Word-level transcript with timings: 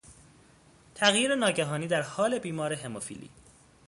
تغییر 0.95 1.35
ناگهانی 1.35 1.87
در 1.87 2.01
حال 2.01 2.39
بیمار 2.39 2.73
هموفیلی 2.73 3.29